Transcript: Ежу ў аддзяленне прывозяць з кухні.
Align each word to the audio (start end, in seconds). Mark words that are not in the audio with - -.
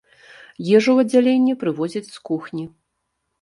Ежу 0.77 0.89
ў 0.93 0.97
аддзяленне 1.05 1.53
прывозяць 1.65 2.05
з 2.15 2.25
кухні. 2.31 2.65